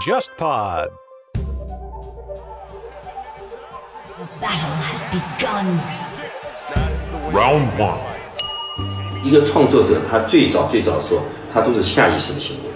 [0.00, 0.88] JustPod。
[4.40, 5.78] Battle has begun.
[7.32, 8.00] Round one.
[9.22, 11.20] 一个创作者，他最早最早的时候，
[11.52, 12.70] 他都是下意识的行为，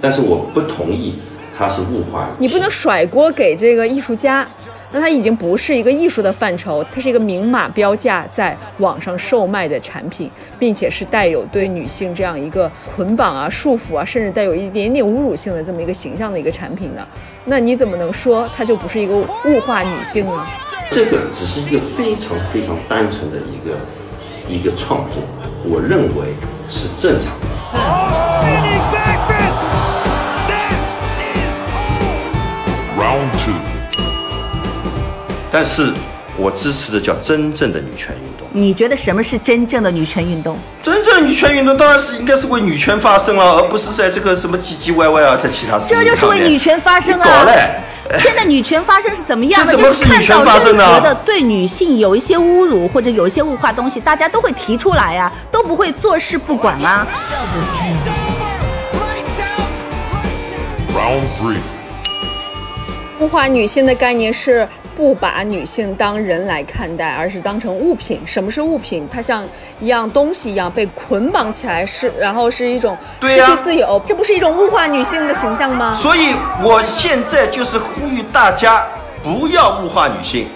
[0.00, 1.20] 但是我不同意
[1.56, 4.44] 他是物化你不能甩锅给这个艺术家，
[4.92, 10.28] 那它已经不是一个艺术的范畴，它是一个明码标价在网上售卖的产品，
[10.58, 17.06] 并且是带有对女性这样一个捆绑啊、束缚啊，甚至带有一点点侮辱性的这么一个形象的一个产品呢？
[17.44, 20.46] 那你怎么能说它就不是一个物化女性呢？
[20.90, 23.78] 这个只是一个非常非常单纯的一个
[24.48, 25.22] 一个创作，
[25.64, 26.34] 我认为
[26.68, 27.46] 是正常的。
[32.98, 33.69] Round two.
[35.50, 35.92] 但是
[36.36, 38.46] 我支持的叫真正的女权运动。
[38.52, 40.56] 你觉得什么是真正的女权运动？
[40.82, 47.44] 真正的女权运动当然是应该是为女权发声了，而不是在这个什么唧唧歪歪啊，在其他事情这就是为女权发声啊搞啊！
[47.44, 47.80] 嘞！
[48.18, 49.72] 现在女权发生是怎么样的？
[49.72, 57.06] 这怎么就是看女权到发生呢任何的对女性有一些侮辱或者有一些物化东西，大家都会提出来啊，都不会坐视不管啊。
[60.92, 61.58] Round three.
[63.20, 64.68] 物化女性的概念是
[65.00, 68.20] 不把女性当人来看待，而是当成物品。
[68.26, 69.08] 什么是物品？
[69.10, 69.42] 它像
[69.80, 75.94] 一样东西一样被捆绑起来，是然后是一种失对呀去自由，这不是一种物化女性的形象吗？
[75.94, 78.84] 所以我现在就是呼吁大家
[79.22, 80.48] 不要物化女性。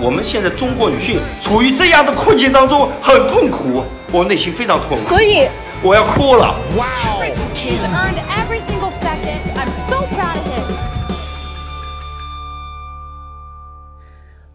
[0.00, 5.48] 我们现在中国女性处于这样的困境当中，很痛苦，我内心非常痛苦，所以
[5.82, 6.54] 我要哭了。
[7.56, 7.82] He's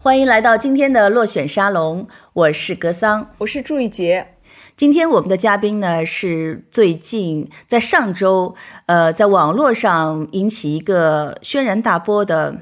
[0.06, 3.28] 欢迎来到今天的落选沙龙，我是格桑。
[3.38, 4.28] 我是祝一杰，
[4.76, 8.54] 今天我们的嘉宾呢是最近在上周，
[8.86, 12.58] 呃，在网络上引起一个轩然大波的，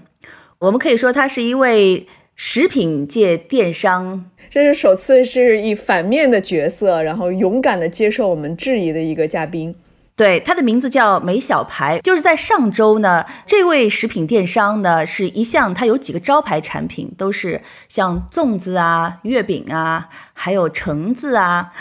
[0.60, 4.24] 我们可以说他是一位食品界电商。
[4.48, 9.76] 这是首次是以反面的角色，然后勇敢的接受我们质疑的一个嘉宾。
[10.16, 21.72] 对，它的名字叫梅小排，就是在上周呢，这位食品电商呢是一向它有几个招牌产品，都是像粽子啊、月饼啊，还有橙子啊。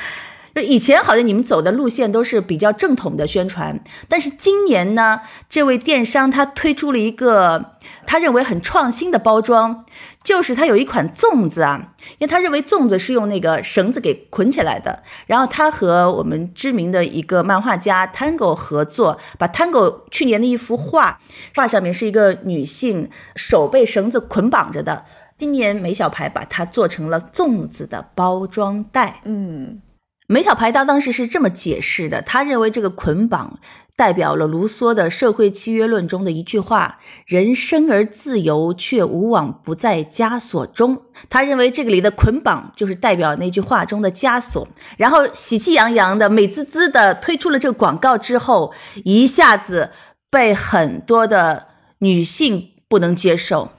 [0.53, 7.73] 就以前好像你们走的路线都是比较正统的宣传，但是今年呢，这位电商他推出了一个
[8.05, 9.83] 他认为很创新的包装，
[10.23, 21.19] 就是他有一款粽子啊，因为他认为粽子是用那个绳子给捆起来的，然后他和我们知名的一个漫画家 Tango 合作，把 Tango 去年的一幅画，
[21.55, 29.21] 画上面是一个女性手被绳子捆绑着的，今年梅小排把它做成了粽子的包装袋。
[29.23, 29.81] 嗯，
[30.33, 33.59] 梅小排他当时是这么解释的，他认为这个捆绑
[33.95, 44.67] 代表了卢梭的社会契约论中的一句话：“人生而自由，却无往不在枷锁中。”他认为这个里的捆绑就是代表那句话中的枷锁。
[44.97, 48.73] 然后喜气洋洋的、美滋滋的推出了这个广告之后，
[49.03, 49.91] 一下子
[50.31, 51.67] 被很多的
[51.99, 53.69] 女性不能接受。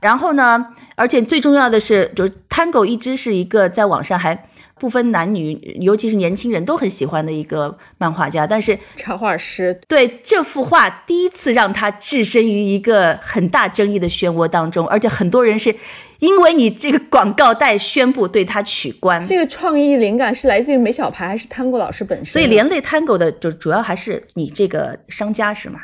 [0.00, 4.48] 然后呢，而且最重要的是，就是 Tango 一直是一个在网上还
[4.80, 8.46] 不分男女，尤其是年轻人都很喜欢的一个漫画家。
[8.46, 15.76] 但是插画师对这幅画第一次让他置身于一个很大争议的漩涡当中，而且很多人是
[16.20, 22.32] 因为你这个广告带宣布对他取关，这个创意灵感是来自于梅小排还是汤果老师本身？
[22.32, 25.80] 所以连累 Tango 的就主要还是你这个商家是吗？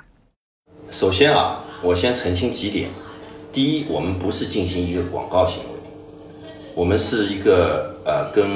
[0.90, 2.88] 首先啊，我先澄清几点。
[3.52, 5.70] 第一，我们不是进行一个广告行为，
[6.74, 8.46] 我们是一个呃跟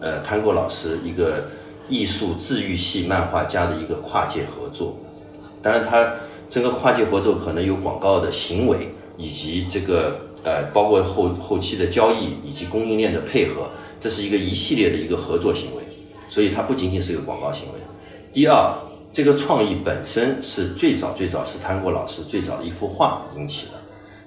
[0.00, 1.44] 呃 Tango 老师一个
[1.88, 4.96] 艺术治愈系漫画家的一个跨界合作。
[5.62, 6.14] 当然，他
[6.48, 13.68] 这个跨界合作可能有广告的行为，以及这个呃包括后后期的交易以及供应链的配合，
[14.00, 15.82] 这是一个一系列的一个合作行为，
[16.28, 17.80] 所以它不仅仅是一个广告行为。
[18.32, 18.74] 第二，
[19.12, 23.72] 这个创意本身是最早最早是汤果老师最早的一幅画引起的。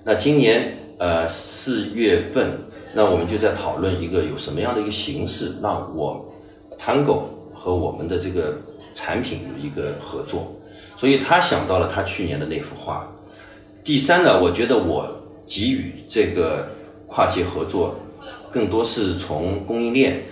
[0.03, 2.59] 那今年呃四月份，
[2.93, 6.23] 那我们就在讨论一个有什么样的一个形式，让我
[6.77, 7.23] Tango
[7.53, 8.55] 和我们的这个
[8.93, 10.53] 产品有一个合作。
[10.95, 13.05] 所以他想到了他去年的那幅画。
[13.83, 15.09] 第三呢，我觉得我
[15.45, 16.67] 给予这个
[17.07, 17.95] 跨界合作，
[18.51, 20.23] 更多是从供应链。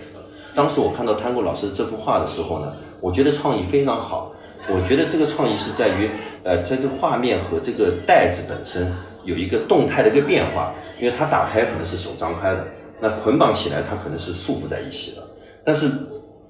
[0.54, 4.32] 当时我看到 Tango 老师这幅画的时候呢，我觉得创意非常好。
[4.68, 6.08] 我觉得这个创意是在于，
[6.44, 8.92] 呃，在这画面和这个袋子本身
[9.24, 12.66] 有一个动态的一个变化，因为它打开可能是手张开的，
[13.00, 15.22] 那捆绑起来它可能是束缚在一起的。
[15.64, 15.90] 但是，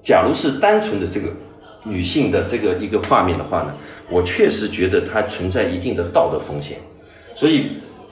[0.01, 1.29] 假如是单纯的这个
[1.83, 3.73] 女性的这个一个画面的话呢，
[4.09, 6.77] 我确实觉得它存在一定的道德风险，
[7.35, 7.67] 所以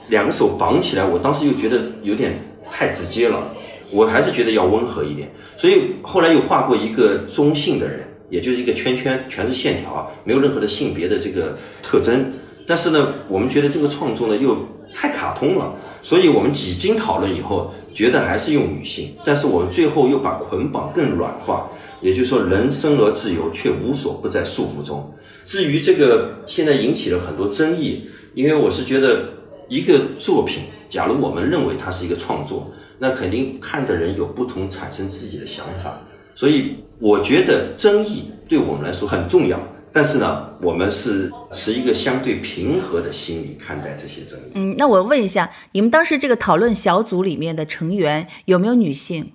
[0.08, 2.34] 两个手绑起来，我当时又觉得有点
[2.70, 3.50] 太直接了，
[3.90, 8.00] 我还是觉得要温和一点，所以后来又画过一个中性的人，
[8.30, 12.32] 也就是一个圈圈，全是线条，没有任何的性别的这个特征，
[12.66, 14.56] 但是呢，我们觉得这个创作呢又
[14.92, 15.74] 太卡通了。
[16.04, 21.70] 所以我们几经讨论以后，觉得还是用女性，但是我们最后又把捆绑更软化，
[22.00, 25.14] 也就是说，人生而自由，却无所不在束缚中。
[25.44, 29.28] 至于这个现在引起了很多争议，因为我是觉得
[29.68, 36.00] 一个作品，假如我们认为它是一个创作，那肯定看的人有不同，产生自己的想法。
[36.34, 39.60] 所以我觉得争议对我们来说很重要。
[39.92, 44.52] 但是呢，我们是持一个相对平和的心理看待这些争议。
[44.54, 49.32] 嗯，那我问一下，你们当时这个讨论小组里面的成员有没有女性？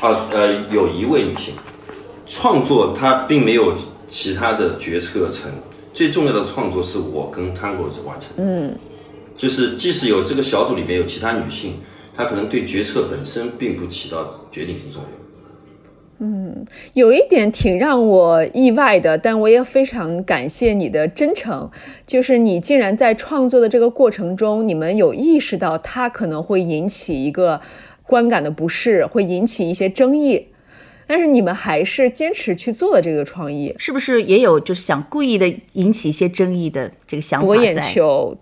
[0.00, 1.54] 啊，呃，有一位女性，
[2.26, 3.74] 创作她并没有
[4.08, 5.50] 其他的决策层，
[5.94, 8.30] 最重要的创作是我跟 Tango 子完成。
[8.38, 8.76] 嗯，
[9.36, 11.74] 就是即使有这个小组里面有其他女性，
[12.16, 15.27] 她可能对决策本身并不起到决定性作用。
[16.94, 21.70] 有一点挺让我意外的，但我也非常感谢你的真诚，
[22.06, 27.60] 就是你竟然在创作的这个过程中，你们有意识到它可能会引起一个
[28.04, 30.48] 观感的不适，会引起一些争议，
[31.06, 37.80] 但是你们还是坚持去做了这个创意，是不是也有就是想故意的引起一些争议的这个想法博眼？
[37.80, 38.36] 球。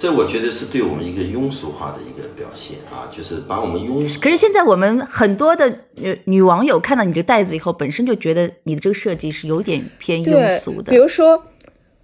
[0.00, 4.18] 这我觉得是对我们一个庸俗化的一个表现啊，就是把我们庸俗。
[4.18, 10.96] 可是现在我们很多的女女网友看到你这个袋子以后，本身就觉得你的这个设计是有点偏庸俗，的比。
[10.96, 11.42] 如说，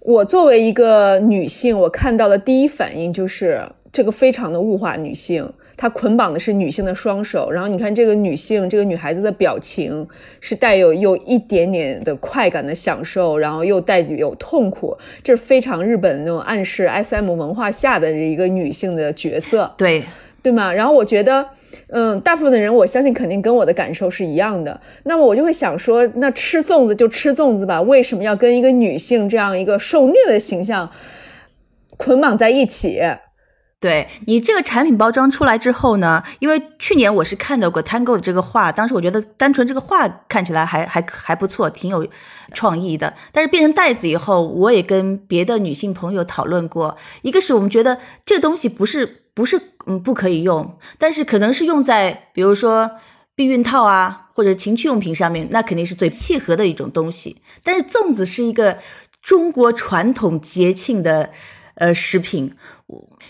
[0.01, 10.07] 我作为一个女性，我看到的第一反应就是这个非常的物化女性，它捆绑的是女性的双手，然后你看这个女性，这个女孩子的表情
[10.41, 19.71] 是带有有一点点的快感的享受，然后又带有痛苦，这是非常日本那种暗示 S.M 文化下的一个女性的角色。
[19.77, 20.03] 对，
[20.41, 20.73] 对吗？
[20.73, 21.45] 然后我觉得，
[21.89, 24.81] 嗯，大部分的人我相信肯定跟我的感受是一样的。
[25.03, 30.89] 那么我就会想说，那吃粽子就吃粽子吧，为什么要跟一个女性这样一个受虐的形象
[31.97, 32.99] 捆绑在一起？
[33.79, 42.07] 对你这个产品包装出来之后呢，因为去年我是看到过 Tango 的这个画，当时我觉得单纯这个画看起来还还还不错，挺有
[42.53, 43.13] 创意的。
[43.31, 52.89] 但是变成袋子以后，我也跟别的女性朋友讨论过，一个是我们觉得这个东西不是不是嗯不可以用，但是可能是用在比如说
[53.35, 57.43] 避孕套啊或者情趣用品上面，那肯定是最契合的一种东西。
[57.63, 58.79] 但是粽子是一个
[59.21, 61.29] 中国传统节庆的
[61.77, 62.53] 呃食品。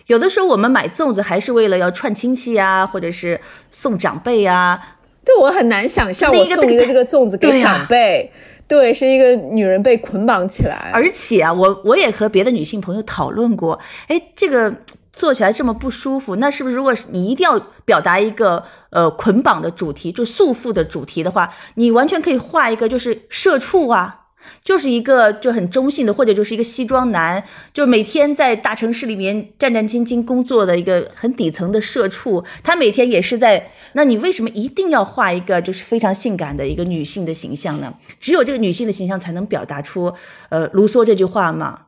[0.07, 3.39] 有的时候我们买粽子还是为了要串亲戚啊，或者是
[3.69, 4.95] 送长辈啊。
[5.25, 8.31] 对我很难想象，那个我送一个这个粽子给长辈，
[8.65, 13.77] 对，是一个女人被捆绑起来，而且啊，我我也和别的女性朋友讨论过，
[14.07, 14.73] 哎，这个
[15.11, 24.26] 做起来这么不舒服，那是不是如果你一定要表达一个呃捆绑的主题，就束缚的主题的话，你完全可以画一个就是社畜啊。
[24.63, 33.71] 就是一个就很中性的，或者就是一个西装男，就每天在大城市里面战战兢兢工作的一个很底层的社畜，他每天也是在。
[33.93, 37.93] 那你为什么一定要画一个就是非常性感的一个女性的形象呢？
[38.19, 40.13] 只有这个女性的形象才能表达出
[40.49, 41.81] 呃卢梭这句话嘛？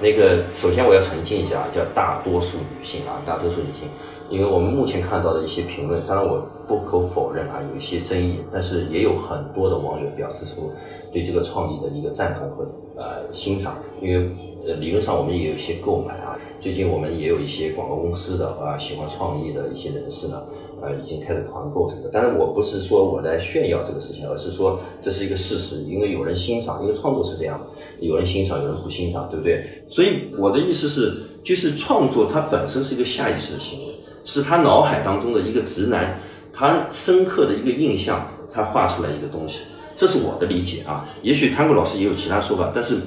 [0.00, 3.88] 那个，首先我要澄清一下，叫大多数女性啊，大多数女性，
[4.30, 10.70] 因为我们目前看到的一些评论，当然我不可否认啊，有一些争议，但是也有很多的网友表示出
[11.10, 12.66] 对这个创意的一个赞同和
[12.96, 14.30] 呃欣赏，因为
[14.66, 20.42] 呃理论上我们也有一些购买啊，最近我们也有一些广告公司的啊喜欢创意的一些人士呢，
[20.82, 27.66] 呃已经开始团购这个，当然我不是说我来炫耀这个事情，而是说这是一个事实，因为有人欣赏，因为创作是这样的，
[28.06, 29.64] 有人欣赏，有人不欣赏，对不对？
[29.88, 33.94] 所以我的意思是，就是创作它本身是一个下意识的行为，
[34.28, 36.20] 是他脑海当中的一个直男，
[36.52, 39.60] 他深刻的一个印象，他画出来一个东西，
[39.96, 41.08] 这是我的理解啊。
[41.22, 42.98] 也许汤谷老师也有其他说法，但是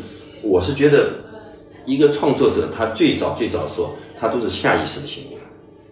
[0.42, 1.12] 我是觉得，
[1.86, 5.38] 一个创作者他最早最早说，他都是下意识的行为。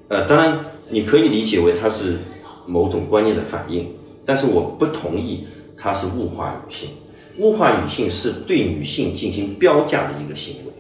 [0.08, 2.18] 呃，当然你可以理解为它是
[2.66, 3.94] 某种观念的反应，
[4.26, 5.46] 但是我不同意
[5.78, 6.90] 它是物化女性。
[7.38, 10.74] 物化女性是对女性进行标价的一个行为，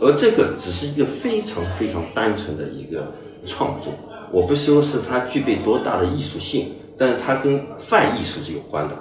[0.00, 3.12] 而这个只是一个非常非常单纯的一个
[3.46, 3.92] 创作。
[4.30, 8.96] 我不说是它具备多大的艺术性，但是它跟泛艺术是有关的。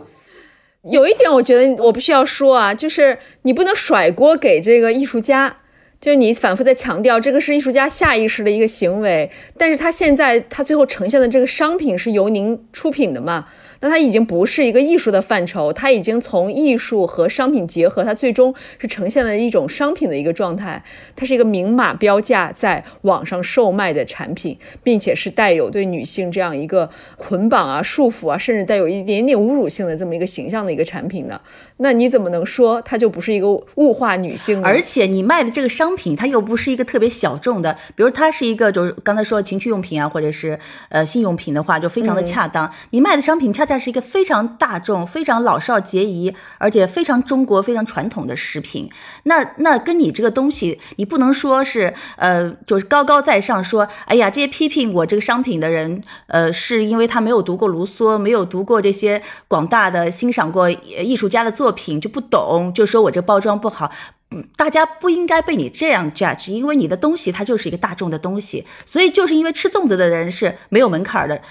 [0.84, 5.58] 有一点，我觉得我不需要说啊，就是你不能甩锅给这个艺术家，
[6.00, 13.46] 就是你反复在强调这个是艺术家下意识的一个行为，但是他现在他最后呈现的这个商品是由您出品的嘛？
[13.82, 20.84] 那它已经不是一个艺术的范畴，它已经从艺术和商品结合，它最终是呈现了一种商品的一个状态。
[21.16, 31.40] 它是一个明码标价在网上售卖的产品，并且是带有对女性这样一个捆绑啊、束缚啊，甚至带有一点点侮辱性的这么一个形象的一个产品呢？
[31.78, 34.68] 那你怎么能说它就不是一个物化女性呢？
[34.68, 40.60] 而且你卖的这个商品，它又不是一个特别小众的，比如它是一个就是刚才说情趣用品啊，或者是
[40.90, 42.70] 呃性用品的话，就非常的恰当。
[42.92, 48.90] 你卖的商品恰恰是一个非常大众、非常老少皆宜，而且非常中国、非常传统的食品。
[49.24, 63.92] 那那跟你这个东西，你不能说是呃就是高高在上说，哎呀，这些批评我这个商品的人，呃，是因为他没有读过卢梭，没有读过这些广大的欣赏过艺术家的作品，就不懂，就说我这包装不好。
[64.32, 71.42] 嗯，大家不应该被你这样 judge，因为你的东西它就是一个大众的东西，所以就是因为吃粽子的人是没有门槛的，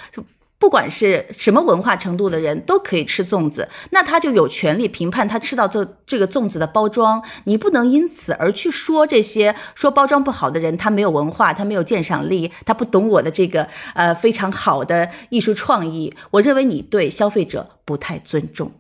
[0.59, 18.73] 不管是什么文化程度的人都可以吃粽子，那他就有权利评判他吃到这这个粽子的包装，你不能因此而去说这些说包装不好的人，他没有文化，他没有鉴赏力，他不懂我的这个呃非常好的艺术创意，我认为你对消费者不太尊重。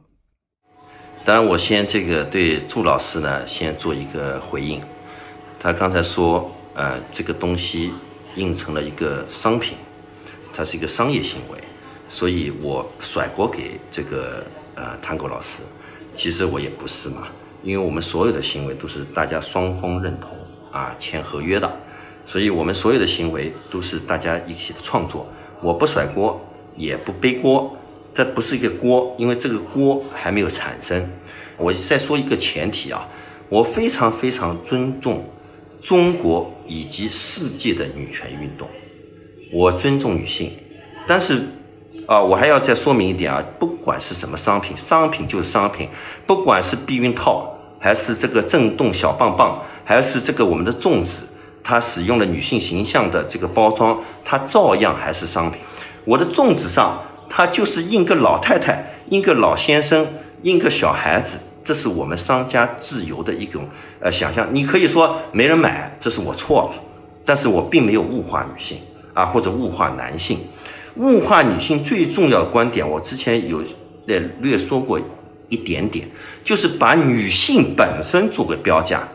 [1.24, 4.82] 当然，我先这个对祝老师呢，先做一个回应。
[5.60, 7.92] 他刚才说，呃，这个东西
[8.36, 9.76] 印成了一个商品，
[10.54, 11.58] 它是一个商业行为，
[12.08, 15.62] 所以我甩锅给这个呃探狗老师。
[16.14, 17.28] 其实我也不是嘛，
[17.62, 20.30] 因为我们所有的行为都是大家双方认同
[20.72, 21.70] 啊，签合约的，
[22.26, 25.26] 所以我们所有的行为都是大家一起的创作。
[25.60, 26.40] 我不甩锅，
[26.76, 27.76] 也不背锅。
[28.14, 31.08] 这不是一个锅，因为这个锅还没有产生。
[31.56, 33.08] 我再说一个前提啊，
[33.48, 35.24] 我非常非常尊重
[35.80, 38.68] 中国以及世界的女权运动，
[39.52, 40.50] 我尊重女性。
[41.06, 41.42] 但是
[42.08, 45.90] 啊，我还要再说明一点啊，不管是什么商品，商品就是商品，
[46.26, 51.24] 不管是避孕套，还是这个震动小棒棒，还是这个我们的粽子，
[51.62, 55.60] 它使用了女性形象的这个包装，它照样还是商品。
[56.06, 56.98] 我的粽子上。
[57.30, 60.06] 它就是印个老太太，印个老先生，
[60.44, 63.68] 印个小孩子，这是我们商家自由的一种
[64.00, 64.48] 呃想象。
[64.50, 66.82] 你可以说没人买，这是我错了，
[67.26, 68.78] 但是我并没有物化女性
[69.12, 70.38] 啊，或者物化男性。
[70.98, 73.62] 物化女性最重要的观点，我之前有
[74.06, 75.00] 略略说过
[75.48, 76.08] 一点点，
[76.44, 79.08] 就是把女性本身做个标价。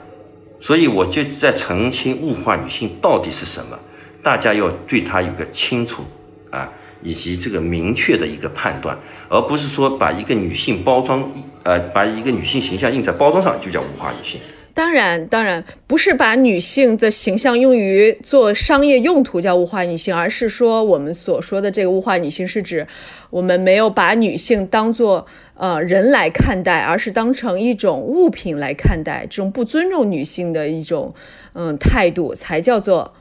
[0.60, 3.78] 所以我就在澄清物化女性到底是什么，
[4.22, 6.04] 大家要对它有个清楚
[6.50, 6.72] 啊。
[7.06, 8.98] 以及这个明确的一个判断，
[9.28, 11.22] 而不是说把一个女性包装，
[11.64, 14.40] 呃，把一个女性形象印在包装上就叫物化女性。
[14.74, 22.88] 当然，当然不是把女性的形象用于做商业用途叫物化女性，而是说我们所说的这个物化女性是指
[23.30, 31.14] 我们没有把女性当做呃人来看待，而是当成一种物品来看待，这种不尊重女性的一种
[31.54, 33.14] 嗯态度才叫做。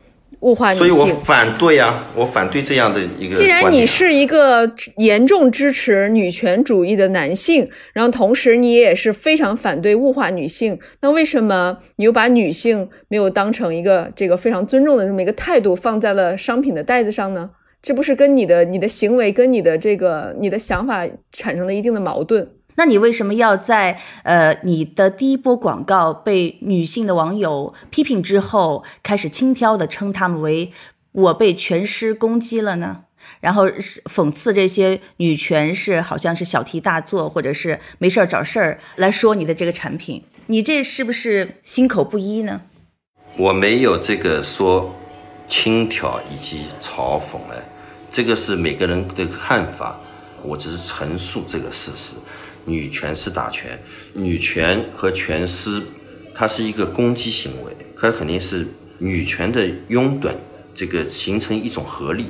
[0.43, 2.07] 物化女性，所以我反对啊！
[2.15, 3.35] 我反对这样的一个。
[3.35, 17.51] 既然你是一个严重支持女权主义的男性，然后同时你也是非常反对物化女性，那为什么你又把女性没有当成一个这个非常尊重的这么一个态度放在了商品的袋子上呢？
[17.81, 22.47] 这不是跟你的你的行为跟你的这个你的想法产生了一定的矛盾？
[22.77, 30.73] 那你为什么要在呃你的第一波广告被女性的网友批评之后，开始轻佻的称他们为
[31.13, 33.05] 我被全师攻击了呢？
[33.41, 42.63] 然后讽刺这些女权是好像是小题大做，或者是没事儿找事儿来说你的这个产品，你这是不是心口不一呢？
[43.37, 44.95] 我没有这个说
[45.47, 47.63] 轻佻以及嘲讽的，
[48.11, 49.99] 这个是每个人的看法，
[50.43, 52.15] 我只是陈述这个事实。
[52.65, 53.81] 女权是打拳，
[54.15, 55.83] 女权和拳师，
[56.35, 58.67] 它是一个攻击行为，它肯定是
[58.99, 60.33] 女权的拥趸，
[60.75, 62.27] 这个形成一种合力，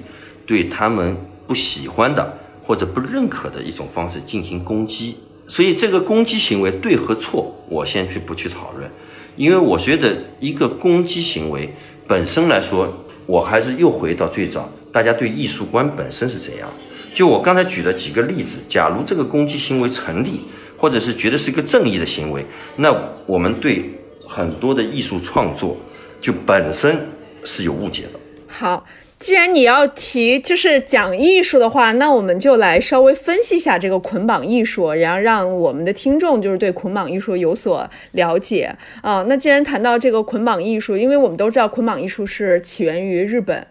[0.47, 5.17] 对他们不喜欢的或者不认可的一种方式进行攻击。
[5.47, 8.91] 所以这个攻击行为对和错，我先去不去讨论，
[9.37, 11.75] 因为我觉得一个攻击行为
[12.07, 16.73] 本身来说，我还是又回到最早，大家对艺术观本身是怎样。
[17.15, 20.43] 就我刚才举的几个例子，假如这个攻击行为成立，
[20.79, 22.45] 或者是觉得是一个正义的行为，
[22.77, 22.95] 那
[23.27, 23.85] 我们对
[24.27, 25.77] 很多的艺术创作
[26.21, 27.07] 就本身
[27.45, 28.19] 是有误解的。
[28.49, 28.87] 好，
[29.19, 39.23] 既然你要提就是讲艺术的话，那我们就来稍微分析一下这个捆绑艺术，然后让我们的听众就是对捆绑艺术有所了解啊。
[39.29, 43.67] 那既然谈到这个捆绑艺术，因为我们都知道捆绑艺术是起源于日本，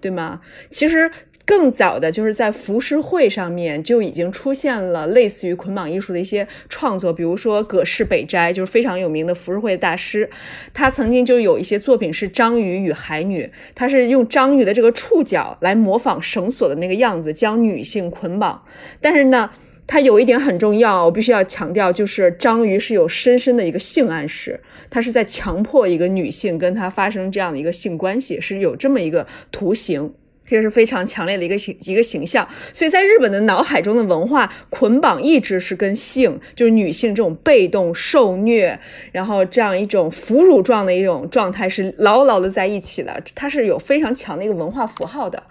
[0.00, 0.40] 对吗？
[0.70, 1.10] 其实。
[1.46, 10.30] 更早的就是在浮世绘上面就已经出现了类似于捆绑艺术的一些创作，比如说葛饰北斋，就是非常有名的浮世绘大师，
[10.72, 18.62] 他曾经就有一些作品是章鱼与海女，他是用章鱼的这个触角来模仿绳索的那个样子，将女性捆绑。
[19.02, 19.50] 但是呢，
[19.86, 30.14] 它有一点很重要，我必须要强调，就是章鱼是有深深的一个性暗示，它是在强迫一个女性跟他发生这样的一个性关系，是有这么一个图形。
[30.46, 38.78] 这个是非常强烈的一个形一个形象，所以在日本的脑海中的文化捆绑一直是跟性，就是女性这种被动受虐，
[39.12, 45.42] 然后这样一种俘虏状的一种状态是牢牢的在一起的，它是有非常强的一个文化符号的。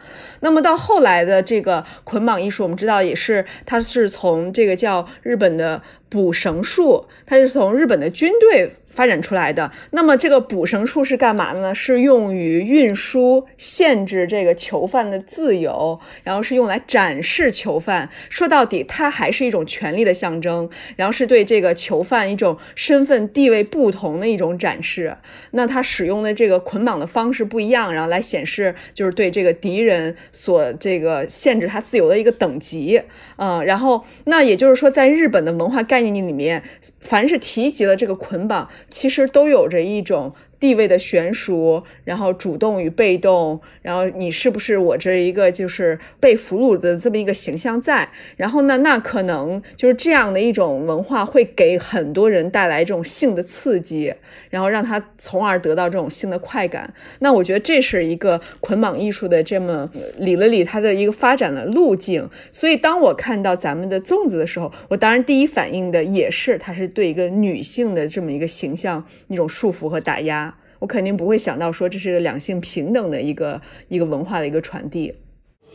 [0.41, 5.81] 那么到后来的这个捆绑艺术，我们知道也是它是从这个叫日本的
[6.13, 8.73] 捕绳术，它是从日本的军队。
[8.93, 11.73] 发展出来的，那么这个捕绳术是干嘛呢？
[11.73, 18.07] 是用于运输、限制这个囚犯的自由，然后是用来展示囚犯。
[18.29, 25.17] 说到底，它还是一种权力的象征，然后是对这个囚犯一种身份地位不同的一种展示。
[25.49, 33.01] 那他使用的这个捆绑的方式不一样，然后来显示就是对这个敌人所这个限制他自由的一个等级。
[33.37, 36.63] 嗯，然后那也就是说，在日本的文化概里面，
[36.99, 38.69] 凡是提及了这个捆绑。
[38.87, 40.33] 其实都有着一种。
[40.63, 48.07] 地位的悬殊，然后主动与被动，然后你是不是我这一个就是被俘虏的这么一个形象在？
[48.37, 54.13] 然后呢，那可能就是这样的一种文化会给很多人带来这种性的刺激，
[54.49, 56.93] 然后让他从而得到这种性的快感。
[57.19, 62.29] 那我觉得这是一个捆绑艺术的这么理了理它的一个发展的路径。
[62.51, 70.52] 所以当我看到咱们的粽子的时候，我当然第一反应的也是它是对一个女性的这么一个形象一种束缚和打压。
[70.83, 75.15] 我肯定不会想到说这是个两性平等的一个一个文化的一个传递。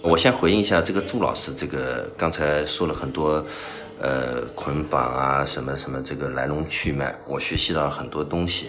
[0.02, 3.42] 我先回应一下这个朱老师，这个刚才说了很多，
[3.98, 8.66] 呃，捆绑啊，什么什么这个来龙去脉，我学习到了很多东西。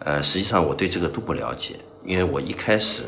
[0.00, 3.04] 呃，实际上我对这个都不了解，因为我一开始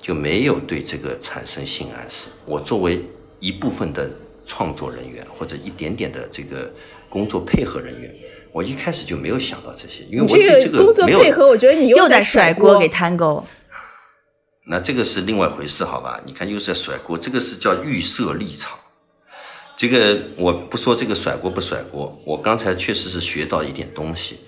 [0.00, 2.30] 就没有对这个产生性暗示。
[2.46, 3.02] 我作为
[3.40, 4.08] 一部分的
[4.46, 6.72] 创作人员或者一点点的这个
[7.10, 8.10] 工作配合人员。
[8.56, 13.44] 我一开始就没有想到这些，因为我对这个工作配合，我觉得你又在甩锅给 Tango。
[14.64, 16.18] 那这个是另外一回事，好吧？
[16.24, 18.78] 你看又是在甩锅，这个是叫预设立场。
[19.76, 24.38] 这个我不说这个甩锅不甩锅，我刚才确实是学到一点东西，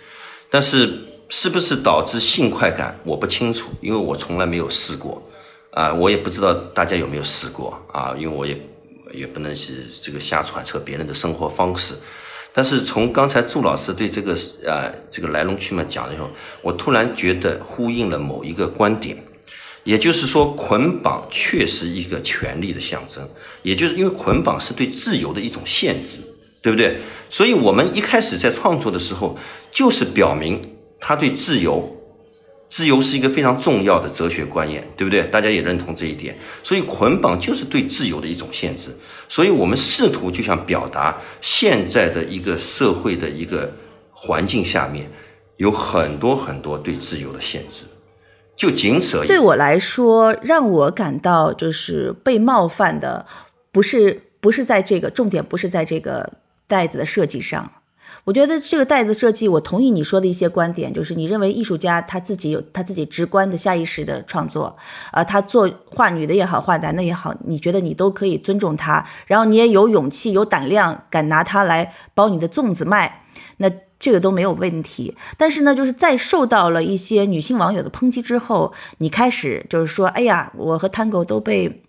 [0.50, 5.22] 但是是不是导致性快感，我不清楚，因为我从来没有试过
[5.72, 8.58] 啊，我也不知道大家有没有试过啊，因为我也
[9.12, 11.94] 也不能是这个瞎揣测别人的生活方式。
[12.52, 16.28] 但是从刚才祝老师对这个呃这个来龙去脉讲的时候，
[16.62, 19.16] 我突然觉得呼应了某一个观点，
[19.84, 23.28] 也就是说捆绑确实一个权力的象征，
[23.62, 26.18] 也就是因为捆绑是对自由的一种限制，
[26.62, 26.98] 对不对？
[27.30, 29.36] 所以我们一开始在创作的时候，
[29.70, 30.60] 就是表明
[30.98, 31.94] 他对自由。
[32.68, 35.22] 自由是一个非常重要的哲学观念，对不对？
[35.24, 36.36] 大家也认同这一点。
[36.62, 38.94] 所以捆绑就是对自由的一种限制。
[39.28, 43.72] 所以我们试图就想表达，现在的一个社会的一个
[44.12, 45.10] 环境下面，
[45.56, 47.84] 有很多很多对自由的限制，
[48.54, 49.28] 就仅此而已。
[49.28, 53.24] 对我来说，让我感到就是被冒犯的，
[53.72, 56.34] 不是不是在这个重点，不是在这个
[56.66, 57.72] 袋子的设计上。
[58.24, 64.76] 我觉得这个袋子设计，我同意你说的一些观点，就是你认为艺术家他自己有他自己直观的下意识的创作，
[65.10, 73.24] 啊，他做画女的也好，画男的也好，你觉得你都可以尊重他，然后你也有勇气、有胆量，敢拿它来包你的粽子卖，
[73.56, 75.16] 那这个都没有问题。
[75.36, 81.82] 但是呢，就是在受到了一些女性网友的抨击之后，你开始就是说，哎呀，我和 Tango 都被。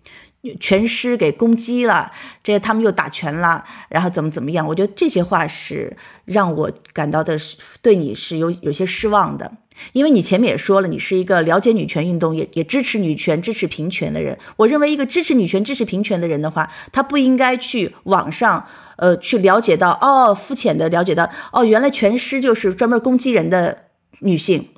[0.58, 2.10] 拳师给攻击了，
[2.42, 4.66] 这他们又打拳了，然后怎么怎么样？
[4.66, 9.52] 我觉得这些话是让我感到的是对你是有有些失望的，
[9.92, 14.38] 因为你前面也说了，你是一个了解女权运动，也也支持女权、支持平权的人。
[14.56, 23.84] 我认为一个支持女权、支持平权的人的话，他不应该去网上呃去了解到哦，肤浅的了解到哦，原来拳师就是专门攻击人的
[24.20, 24.68] 女性。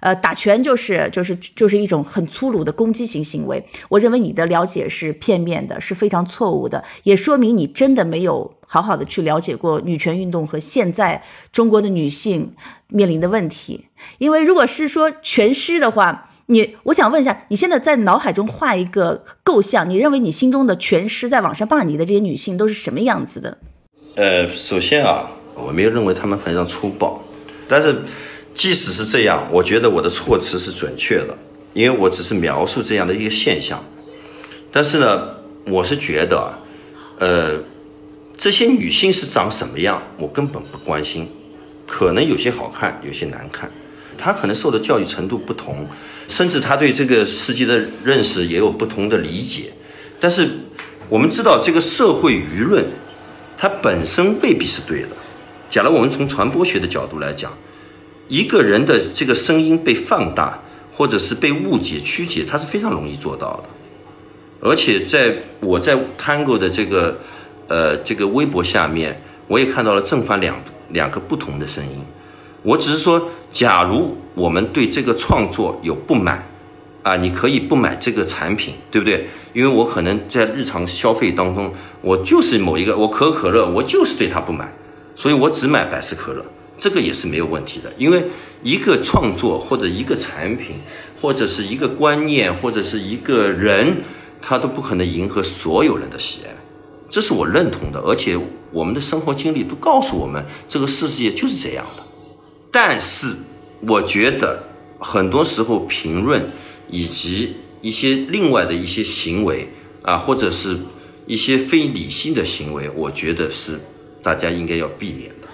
[0.00, 3.64] 呃，打拳就是就是就是一种很粗鲁的攻击型行为。
[3.88, 12.54] 我认为你的了解是片面的，是非常错误的，也说明你真的没有好好的去了解过女权运动和现在中国的女性
[12.88, 13.86] 面临的问题。
[14.18, 23.58] 因为如果是说全尸的话，你我想问一下，你现在在脑海中画一个构象，你认为你心中的全尸在网上骂你的这些女性都是什么样子的？
[24.14, 27.20] 呃，首先啊，我没有认为她们非常粗暴，
[27.68, 28.02] 但是。
[28.56, 31.36] 即使是这样，我觉得我的措辞是准确的，
[31.74, 33.84] 因为我只是描述这样的一个现象。
[34.72, 35.28] 但是呢，
[35.66, 36.58] 我是觉得，
[37.18, 37.60] 呃，
[38.38, 41.28] 这些女性是长什么样，我根本不关心。
[41.86, 43.70] 可能有些好看，有些难看，
[44.16, 45.86] 她可能受的教育程度不同，
[46.26, 49.70] 甚至她对这个世界的认识也有不同的理解。
[50.18, 50.48] 但是
[51.10, 52.84] 我们知道，这个社会舆论
[53.58, 55.10] 它本身未必是对的。
[55.68, 57.56] 假如我们从传播学的角度来讲，
[58.28, 60.58] 一个人的这个声音被放大，
[60.92, 63.64] 或者是被误解、曲解，它是非常容易做到的。
[64.60, 67.18] 而且在我在 Tango 的这个
[67.68, 70.56] 呃这个微博下面，我也看到了正反两
[70.90, 72.00] 两个不同的声音。
[72.62, 76.44] 我只是说，假如我们对这个创作有不满，
[77.02, 79.28] 啊，你可以不买这个产品，对不对？
[79.52, 84.74] 因为我可能在日常消费当中，我就是某一个，我可口可乐，我就是对它不满，
[85.14, 86.44] 所以我只买百事可乐，
[86.78, 87.92] 这个也是没有问题的。
[87.96, 88.24] 因为
[88.62, 90.76] 一个创作或者一个产品，
[91.20, 93.96] 或者是一个观念，或者是一个人，
[94.42, 96.50] 他都不可能迎合所有人的喜爱，
[97.08, 98.00] 这是我认同的。
[98.00, 98.38] 而且
[98.70, 102.02] 我们的生活经历都告诉我们，这个世界就是这样的。
[102.70, 103.34] 但是
[103.86, 104.62] 我觉得
[104.98, 106.50] 很多时候评论
[106.90, 109.66] 以及一些另外的一些行为
[110.02, 110.76] 啊，或者是
[111.26, 113.80] 一些非理性的行为，我觉得是
[114.22, 115.45] 大家应该要避免的。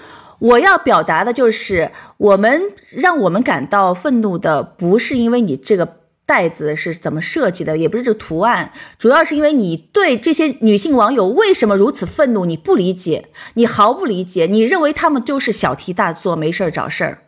[0.43, 17.19] 我要表达的就是，我们让我们感到愤怒的，不是因为你这个袋子是怎么设计的，也不是这个图案，主要是因为你对这些女性网友为什么如此愤怒，你不理解，你毫不理解，你认为她们就是小题大做，没事儿找事儿。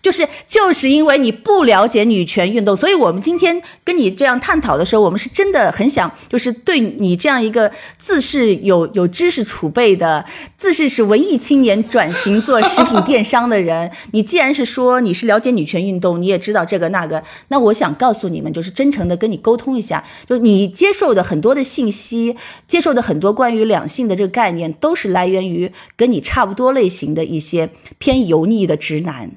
[0.00, 10.24] 就是就是因为你不了解女权运动，所以我们今天跟你这样探讨的时候，我们是真的很想，就是对你这样一个自视有有知识储备的，
[10.56, 29.30] 自视是文艺青年转型做食品电商的人，你既然是说你是了解女权运动，你也知道这个那个，那我想告诉你们，就是真诚的跟你沟通一下，就你接受的很多的信息，接受的很多关于两性的这个概念，都是来源于跟你差不多类型的一些偏油腻的直男。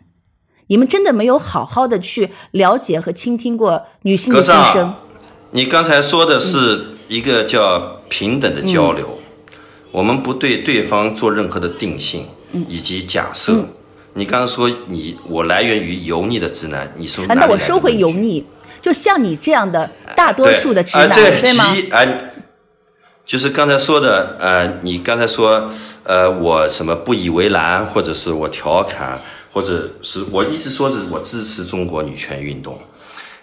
[0.68, 4.94] 你们真的没有好好的去了解和倾听过女性的心声。
[5.52, 9.20] 你刚才说的是一个叫平等的交流，
[9.92, 12.28] 我们不对对方做任何的定性
[12.68, 13.54] 以及假设。
[14.18, 18.46] 你刚刚说你我来源于油腻的直男，你说啊，哪里来的那我收回油腻，
[18.82, 21.76] 就像你这样的大多数的直男，对吗？
[21.76, 22.02] 其啊，
[23.26, 25.70] 就是刚才说的，呃，你刚才说，
[26.04, 29.20] 呃，我什么不以为然，或者是我调侃，
[29.56, 32.78] 或者是我一直说是我支持中国女权运动，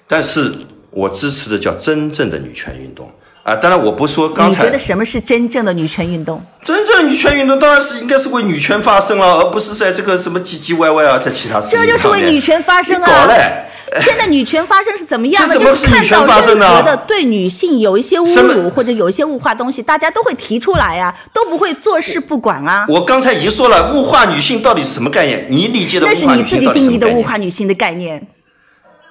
[0.07, 0.53] 但是
[0.91, 3.11] 我支持的叫真正的女权运动。
[3.43, 3.55] 啊。
[3.57, 6.43] 当然，我不说刚才你觉得什么是真正的女权运动？
[6.63, 13.27] 真正女权运动当然是应该是为女权发声了，而不是在这个什么唧唧歪歪啊，在其他事情这就是为女权发声啊搞啊！
[13.27, 13.69] 嘞。
[14.01, 15.53] 现在女权发声是怎么样的？
[15.53, 22.87] 这怎么就是看女权到发声呢任何的对女性有一些侮辱或者有一些物化东西，大家都会提出来啊，都不会坐视不管啊。
[22.89, 25.47] 我刚才已经说了，物化女性到底是什么概念？
[25.51, 27.23] 你理解的那是物化你自己女性到底是定义的物？
[27.23, 28.27] 化女性的概念。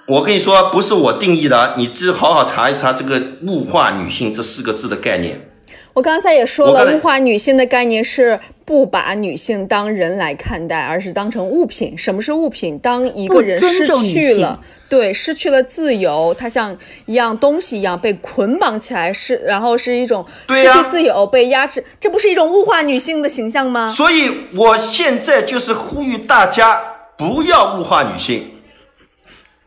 [0.08, 5.48] 我跟你说，不是我定义的，你自好好查一查这个“物化女性”这四个字的概念。
[5.94, 11.98] 我刚才也说了，物化女性的概念是不把女性当人来看待，而是当成物品。
[11.98, 12.80] 什么是物品？
[12.80, 14.60] 当一个人失去了，
[14.90, 23.90] 对，失去了自由，他像一样东西一样被捆绑起来，是然后是一种失去自由、被压制，这不是一种物化女性的形象吗？
[23.90, 26.80] 所以我现在就是呼吁大家
[27.18, 28.50] 不要物化女性，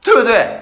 [0.05, 0.61] 对不对？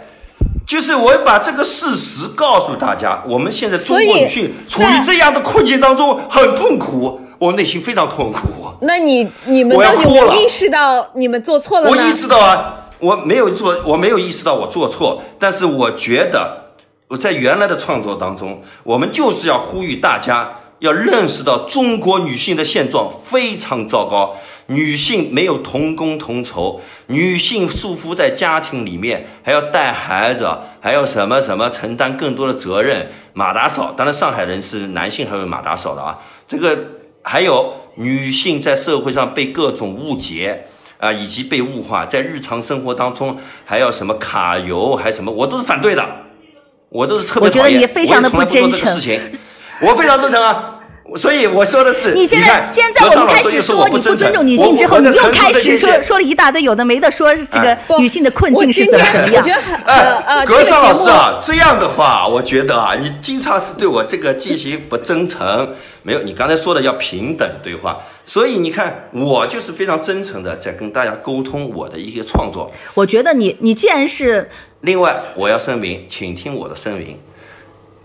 [0.65, 8.39] 就是我把这个事实告诉大家，我们现在中国女性处于这样的困境当中，很痛苦，我内心非常痛苦。
[8.81, 11.97] 那你你们我要都哭了有意识到你们做错了吗？
[11.97, 16.75] 我意识到啊，我没有做，我没有意识到我做错，但是我觉得
[17.09, 24.37] 我在原来的创作当中，我们就是要呼吁大家要认识到中国女性的现状非常糟糕，
[24.73, 30.49] 女性没有同工同酬，女性束缚在家庭里面，还要带孩子，
[30.81, 33.95] 还要什么什么承担更多的责任，马打扫。
[33.97, 36.79] 当然，上海人是男性还有马打扫的啊，这个
[37.23, 40.67] 还有女性在社会上被各种误解。
[41.03, 46.07] 啊，以及被物化，在日常生活当中还要什么卡油，还什么，我都是反对的，
[46.91, 49.21] 我都是特别我觉得讨厌你非常地我也从来不真诚
[49.81, 50.72] 我非常真诚啊。
[51.17, 59.55] 所以我说的是，你现在看现在我们开始说你不尊重女性之后，你又开始说说了一大堆有的没的，说这个女性的困境是怎么怎么样我觉。
[59.55, 72.71] 得很呃哎，呃，这格尚个节目老师啊，这样的话，我觉得啊，你经常是对我这个进行不真诚，没有你刚才说的要平等对话，所以你看，我就是非常真诚的在跟大家沟通我的一些创作。
[72.95, 74.49] 我觉得你你既然是
[74.81, 77.19] 另外，我要声明，请听我的声明，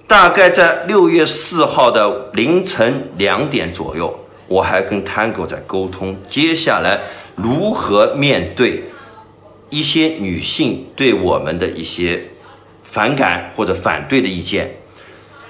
[0.07, 4.17] 大概在六月四号的凌晨两点左右，
[4.47, 7.01] 我还跟 Tango 在沟通，接下来
[7.35, 8.85] 如何面对
[9.69, 12.23] 一些女性对我们的一些
[12.83, 14.77] 反感或者反对的意见。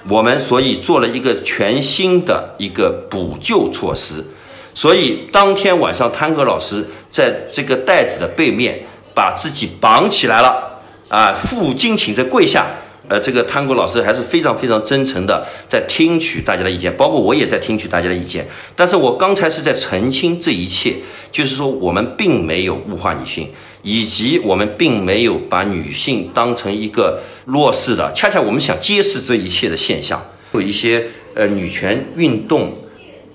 [0.09, 4.25] 我们所以做了一个全新的一个补救措施，
[4.73, 8.79] 所以当天晚上，汤哥老师在这个袋子的背面
[9.13, 12.65] 把自己绑起来了，啊，负荆请着跪下。
[13.09, 18.45] 呃，这个汤哥老师还是非常非常真诚的在听取大家的意见，包括我也在听取大家的意见。
[18.75, 20.95] 但是我刚才是在澄清这一切，
[21.31, 23.49] 就是说我们并没有物化女性，
[23.81, 30.21] 以及我们并没有把女性当成一个弱势的，恰恰我们想揭示这一切的现象。
[30.51, 32.73] 有一些呃女权运动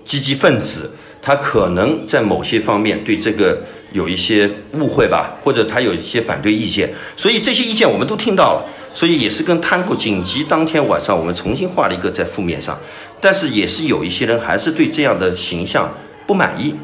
[0.04, 0.90] 积极分子，
[1.22, 8.64] 他可能在某些方面对这个有一些误会吧，或者他有一些反对意见，所以这些意见我们都听到了。
[8.94, 12.78] 所以也是跟贪腐紧急当天晚上，我们重新画了一个在负面上，
[13.20, 15.92] 但是也是有一些人还是对这样的形象
[16.26, 16.74] 不满意，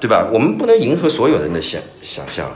[0.00, 0.28] 对吧？
[0.32, 2.50] 我们不能迎合所有人的想想象。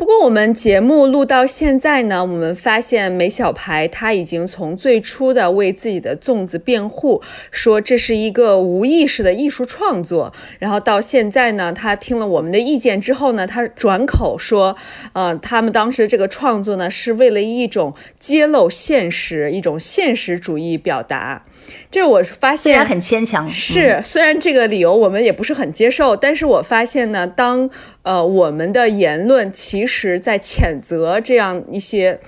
[0.00, 14.74] 不过我们节目录到现在呢，我们发现梅小排他已经从最初的为自己的粽子辩护，说这是一个无意识的艺术创作，然后到现在呢，他听了我们的意见之后呢，他转口说，
[15.12, 21.44] 呃，他们当时这个创作呢是为了一种揭露现实，一种现实主义表达。
[21.90, 27.68] 这我发现虽然很牵强，是虽然这个理由我们也不是很接受，但是我发现呢，当
[28.02, 32.20] 呃我们的言论其实在谴责这样一些。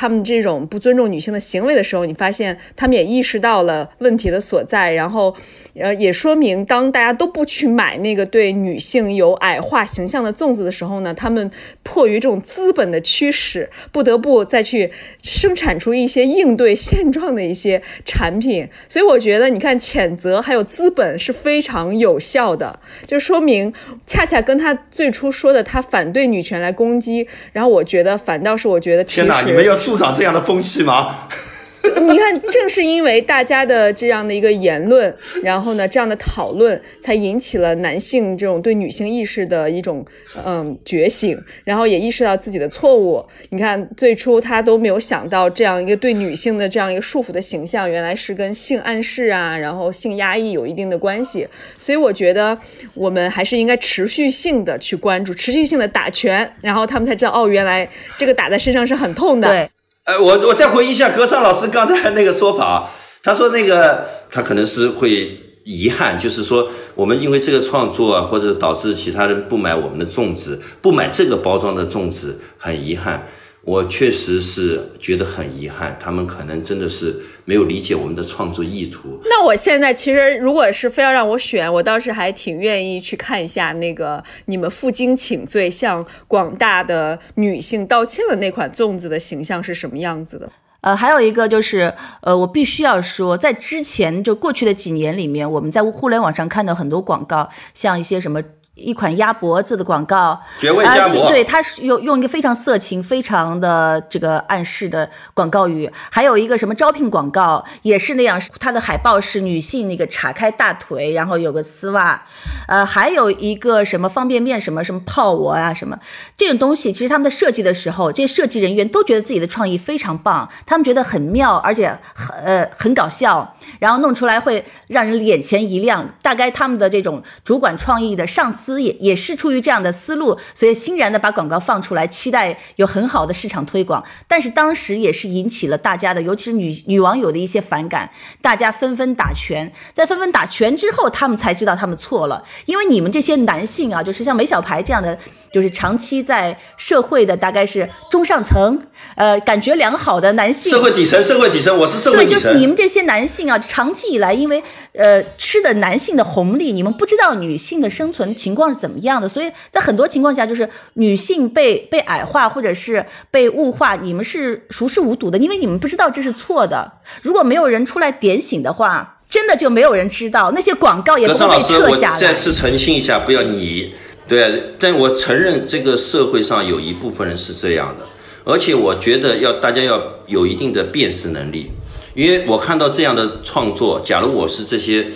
[0.00, 5.34] 他们这种不尊重女性的行为的时候，你发现他们也意识到了问题的所在，然后，
[5.74, 11.50] 呃，也说明当大家都不去买那个对女性有矮化形象的粽子的时候呢，他们
[11.82, 18.68] 迫于这种资本的驱使，不得不再去生产出一些应对现状的一些产品。
[18.86, 23.74] 所以我觉得，你看谴责还有资本是非常有效的，就说明
[24.06, 29.76] 恰恰跟他最初说的他反对女权来攻击，然后我觉得反倒是我觉得天哪，你们要。
[29.88, 31.28] 助长这样的风气吗？
[32.00, 40.04] 你看，正是因为大家的这样的一个言论，然后呢，这样的讨论，才引起了男性这种对女性意识的一种
[40.44, 43.24] 嗯觉醒，然后也意识到自己的错误。
[43.48, 51.48] 你看，最初他都没有想到这样一个对女性的这样一个束缚的形象，原来是跟性暗示啊，然后性压抑有一定的关系。
[51.78, 52.56] 所以我觉得
[52.92, 59.70] 我们还是应该持续性的去关注，持续性的打拳，然后他们才知道哦，原来这个打在身上是很痛的。
[60.08, 62.88] 呃，我我再回忆一下格桑老师刚才那个说法，
[63.22, 73.28] 他说那个他可能是会遗憾，就是说我们因为这个创作，或者导致其他人不买我们的粽子，不买这个包装的粽子，很遗憾。
[73.62, 79.20] 我确实是觉得很遗憾，他们可能真的是没有理解我们的创作意图。
[79.24, 90.48] 那我现在其实，如果是非要让我选，我倒是还挺愿意去看一下那个你们负荆请罪向广大的女性道歉的那款粽子的形象是什么样子的。
[90.80, 91.92] 呃，还有一个就是，
[92.22, 98.40] 呃，我必须要说，在之前就过去的几年里面，我们在互联网上看到很多广告，像一些什么。
[98.78, 105.90] 一款鸭脖子的广告，绝味鸭脖，对，它是用用一个非常色情、非常的这个暗示的广告语。
[106.10, 112.22] 还有一个什么招聘广告，也是那样，它的海报是女性那个叉开大腿，然后有个丝袜。
[112.68, 115.98] 呃，还有一个什么方便面，什么什么泡我啊，什么
[116.36, 126.06] 这种东西，其实他们在设计的时候，这些设计人员都觉得自己的创意非常棒，他们觉得很妙，而且很呃很搞笑，然后弄出来会让人眼前一亮。
[126.22, 128.67] 大概他们的这种主管创意的上司。
[128.76, 134.04] 也也是出于这样的思路，所以欣然的把广告放出来，期待有很好的市场推广。
[134.26, 138.10] 但是当时也是引起了大家的，尤其是女女网友的一些反感，
[138.42, 139.72] 大家纷纷打拳。
[139.94, 145.16] 在纷纷打拳之后，他们才知道他们错了，因为你们这些男性啊，就是像梅小排这样的。
[145.50, 148.78] 就是长期在社会的大概是中上层，
[149.14, 152.34] 呃，感觉良好的男性，社会底层，社会底层，我是社会底层。
[152.34, 166.90] 对，就是你们这些男性啊，长期以来因为呃吃的男性的红利，你们不知道女性的生存情况是怎么样的，所以在很多情况下，就是女性被被矮化或者是被物化，你们是熟视无睹的，因为你们不知道这是错的。
[167.20, 172.18] 如果没有人出来点醒的话，真的就没有人知道那些广告也不会被撤下来。
[172.18, 173.92] 再次澄清一下，不要你。
[174.26, 178.04] 对，但我承认这个社会上有一部分人是这样的，
[178.44, 181.72] 而且我觉得要大家要有一定的辨识能力，
[182.14, 185.06] 因为我看到这样的创作，假如我是这些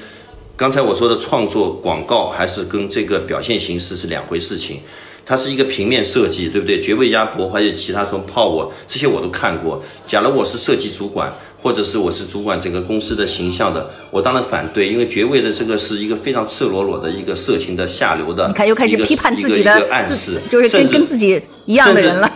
[0.57, 4.81] 刚才我说的创作广告还是跟这个表现形式是两回事情。
[5.25, 6.81] 它是一个平面设计，对不对？
[6.81, 9.81] 绝味鸭脖还有其他什么泡我，这些我都看过。
[10.05, 22.29] 假如我是设计主管，或者是我是主管整个公司的形象的，我当然反对，因为绝味的这个是一个非常赤裸裸的一个色情的下流的，你看又开始批判自己一个一的个暗示，就是跟跟自己一样的人了。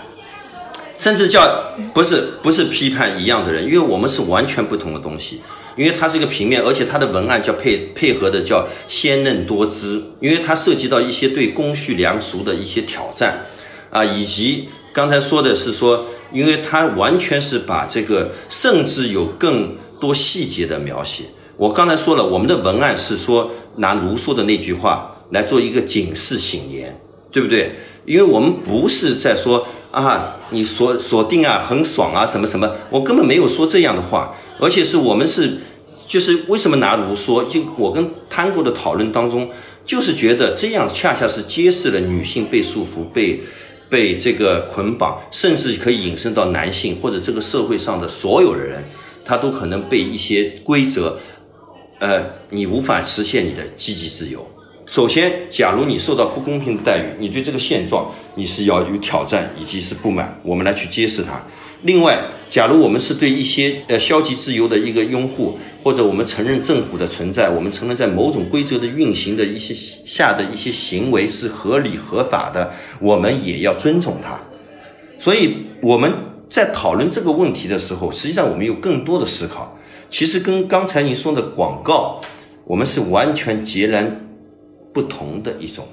[0.97, 5.41] 甚至叫不是不是批判一样的人，因为我们是完全不同的东西。
[5.77, 13.45] 因为它是一个平面，而且它的文案叫配配合的叫鲜嫩多姿，因为它涉及到一些对公序良俗的一些挑战，
[13.91, 21.25] 啊，以及刚才说的是说，因为它完全是把这个，甚至有更多细节的描写。
[21.57, 26.99] 我刚才说了，我们的文案是说拿卢梭的那句话来做一个警示醒言，
[27.31, 27.73] 对不对？
[28.05, 35.57] 因为我们不是在说啊，你锁锁定啊，很爽啊，什么什么，我根本没有说这样的话，而且是我们是，
[36.07, 37.43] 就是为什么拿卢梭？
[37.49, 39.49] 就我跟汤过的讨论当中，
[39.87, 43.41] 就是觉得这样恰恰是揭示了女性被束缚、被
[43.89, 48.85] 被这个捆绑，甚至可以引申到男性或者这个社会上的所有的人，
[49.25, 51.17] 他都可能被一些规则，
[52.01, 54.47] 呃，你无法实现你的积极自由。
[54.87, 61.45] 首先，假如你受到不公平的待遇，你对这个现状你是要有挑战以及是不满，我们来去揭示它。
[61.83, 62.17] 另外，
[62.49, 74.41] 假如我们是对一些呃消极自由的一个拥护，或者我们承认政府的存在，我们承认在某种规则的运行的一些下的一些行为是合理合法的，我们也要尊重它。
[75.19, 76.13] 所以我们
[76.49, 79.77] 在讨论这个问题的时候，实际上我们有更多的思考。
[80.09, 82.21] 其实跟刚才您说的广告，
[82.65, 84.26] 我们是完全截然
[84.97, 85.87] 不同的一种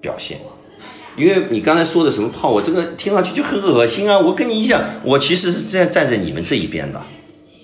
[0.00, 0.38] 表现。
[1.14, 4.18] 因为你刚才说的什么泡，我这个听上去就很恶心啊！
[4.18, 7.02] 我跟你讲，我其实是站站在你们这一边的，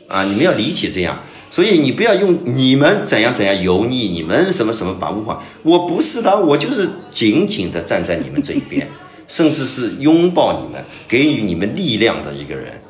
[0.07, 1.19] 啊，你们要理解这样。
[1.51, 8.87] 所以你不要用你们怎样怎样油腻，你们什么什么把物化，我不是的，我就是紧紧的站在你们这一边，
[9.27, 12.81] 甚至是拥抱你们，给予你们力量的一个人，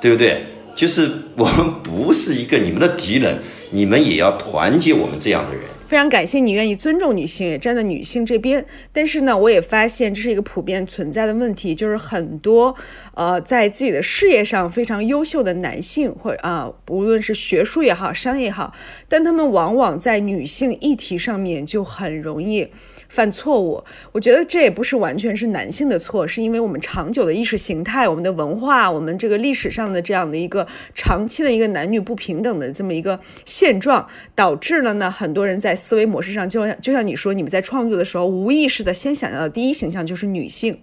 [0.00, 0.46] 对不对？
[0.74, 3.38] 就是我们不是一个你们的敌人，
[3.70, 5.62] 你们也要团结我们这样的人。
[5.86, 8.64] 非常感谢你愿意尊重女性，也站在女性这边。
[8.92, 12.74] 但是呢，我也发现这是一个普遍存在的问题，就是很多
[13.14, 18.72] 呃在自己的事业上非常优秀的男性，或啊、无论是学术也好，商业也好，
[19.08, 22.68] 但他们往往在女性议题上面就很容易。
[23.14, 40.80] 犯错误，我觉得这也不是完全是男性的错，是因为我们长久的意识形态、我们的文化、我们这个历史上的这样的一个长期的一个男女不平等的这么一个现状，导致了呢很多人在思维模式上，就像就像你说，你们在创作的时候无意识的先想到的第一形象就是女性，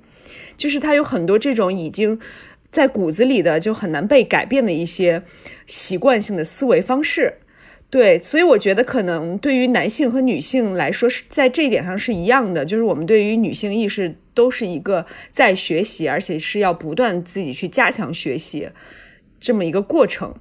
[0.55, 2.17] 就是他有很多这种已经。
[2.71, 5.23] 在骨子里的就很难被改变的一些
[5.67, 7.33] 习惯性的思维方式，
[7.91, 18.69] 对，所以我觉得可能对于男性和女性来说是在这一点上是一样的，就是我们对于女性意识都是一个在学习，而且是要不断自己去加强学习
[19.41, 20.33] 这么一个过程。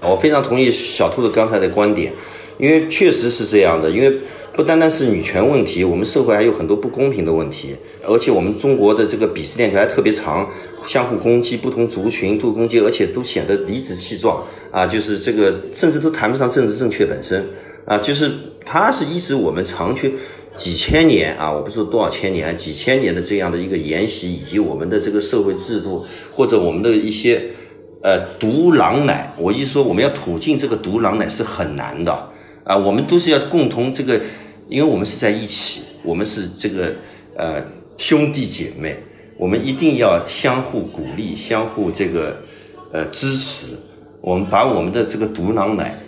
[0.00, 2.12] 我非常同意小兔子刚才的观点，
[2.58, 4.20] 因为确实是这样的，因为
[4.56, 7.74] 不单单是女权问题，我们社会还有很多不公平的问题，
[8.06, 10.48] 而且我们中国的这个鄙视链条还特别长，
[10.84, 14.44] 相互攻击不同族群，都攻击，而且都显得理直气壮。
[14.70, 17.44] 啊，就是这个甚至都谈不上政治正确本身。
[17.84, 18.30] 啊，就是
[18.64, 20.14] 它是一直我们长去
[20.56, 27.42] 几千年啊，我不说多少千年，几千年的这样的一个沿袭，以及我们的这个社会制度或者我们的一些。
[28.02, 32.12] 呃，毒狼奶，我一说我们要吐尽这个毒狼奶是很难的。
[32.62, 34.20] 啊，我们都是要共同这个，
[34.68, 36.94] 因为我们是在一起，我们是这个
[37.36, 37.64] 呃
[37.96, 38.96] 兄弟姐妹，
[39.36, 42.40] 我们一定要相互鼓励，相互这个
[42.92, 43.68] 呃支持，
[44.20, 45.98] 我们把我们的这个毒囊奶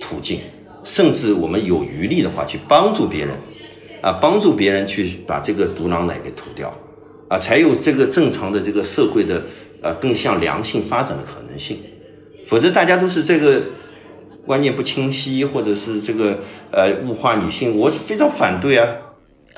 [0.00, 0.40] 吐尽，
[0.84, 3.36] 甚至我们有余力的话去帮助别人，
[4.00, 6.72] 啊，帮助别人去把这个毒囊奶给吐掉，
[7.28, 9.42] 啊，才有这个正常的这个社会的。
[9.80, 11.78] 呃，更向良性发展的可能性，
[12.44, 13.62] 否则大家都是这个
[14.48, 16.40] 观念不清晰，或者是这个
[16.72, 18.96] 呃物化女性，我是非常反对啊。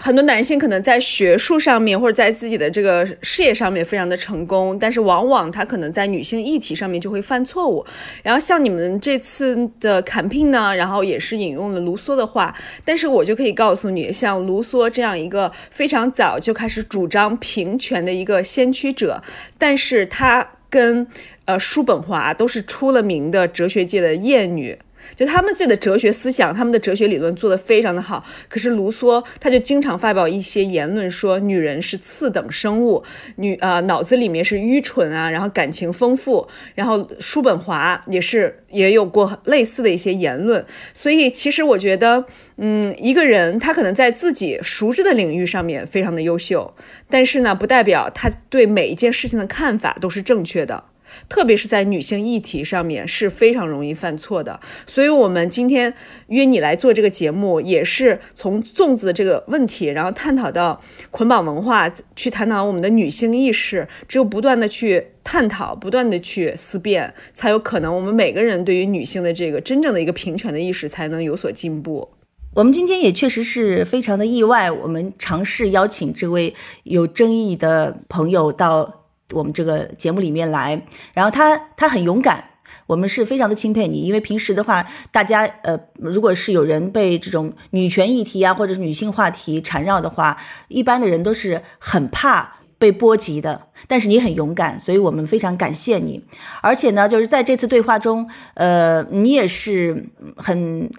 [0.03, 7.85] 很多男性可能在学术上面或者在自己的这个事业上面非常的成功，但是往往他可能在女性议题上面就会犯错误。
[8.23, 19.23] 然后像你们这次的 campaign 呢，然后也是引用了卢梭的话，但是我就可以告诉你，像卢梭这样一个非常早就开始主张平权的一个先驱者，
[19.59, 21.07] 但是他跟
[21.51, 24.79] 呃叔本华都是出了名的哲学界的厌女。
[25.17, 28.25] 就他们自己的哲学思想，他们的哲学理论做得非常的好。
[28.49, 33.03] 可是卢梭他就经常发表一些言论，说女人是次等生物，
[33.37, 36.47] 女啊、脑子里面是愚蠢啊，然后感情丰富。
[36.77, 40.65] 然后叔本华也是也有过类似的一些言论。
[40.95, 42.25] 所以其实我觉得，
[42.59, 46.73] 嗯，一个人他可能在自己熟知的领域上面非常的优秀，
[47.09, 50.85] 但是呢，不代表他对每一件事情的看法都是正确的。
[51.29, 55.95] 特别是在女性议题上面是非常容易犯错的，所以我们今天
[56.29, 60.81] 约你来做这个节目，也是从粽子的这个问题，然后探讨到
[61.11, 63.89] 捆绑文化，去探讨我们的女性意识。
[64.09, 72.09] 只有不断的去探讨，不断的去思辨，才有可能我们每个人对于女性的这个真正的一个平权的意识才能有所进步。
[72.55, 76.53] 我们今天也确实是非常的意外，我们尝试邀请这位
[76.83, 79.00] 有争议的朋友到
[79.33, 80.81] 我们这个节目里面来，
[81.13, 82.43] 然后他他很勇敢，
[82.87, 90.37] 我们是非常的钦佩你，因为平时的话，大家呃，如果是有人被这种女权议题啊，或者是女性话题缠绕的话，
[90.69, 93.69] 一般的人都是很怕被波及的。
[93.87, 96.25] 但是你很勇敢，所以我们非常感谢你。
[96.61, 100.07] 而且呢，就是在这次对话中，呃，你也是
[100.37, 100.91] 很。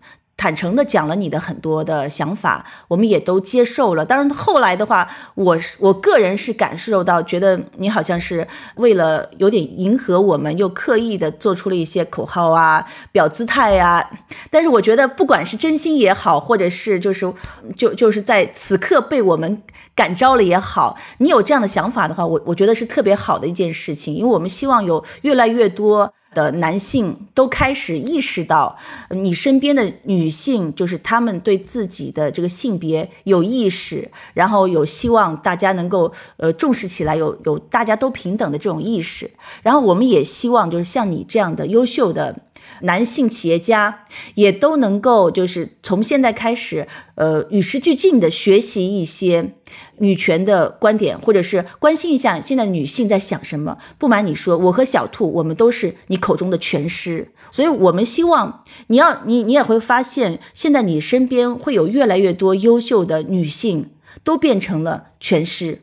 [0.42, 4.04] 坦诚的讲了你的很多的想法，我们也都接受了。
[4.04, 14.10] 当然后来的话，我是我个人是感受到，觉得你好像是为了有点迎合我们，又刻意的做出了一些口号啊、表姿态呀。
[14.50, 17.32] 但是我觉得，不管是真心也好，或者是就是
[17.76, 19.62] 就就是在此刻被我们
[19.94, 26.12] 感召了也好，你有这样的想法的话，我我觉得是特别好的一件事情，因为我们希望有越来越多。
[26.34, 28.78] 的男性都开始意识到，
[29.10, 39.30] 你身边的女性就是他们对自己的这个性别有意识，然后有希望大家能够呃重视起来，有有大家都平等的这种意识。
[39.62, 42.36] 然后我们也希望就是像你这样的优秀的
[42.82, 44.06] 男性企业家，
[44.36, 49.54] 也都能够就是从现在开始，呃与时俱进的学习一些
[49.98, 53.78] 女权的观点，或者是关心一下现在女性在想什么。
[53.98, 63.92] 不瞒你说，我和小兔我们都是你口中的全师，所以我们希望你要你你也会发现，现在你身边会有越来越多优秀的女性
[64.24, 65.82] 都变成了全师。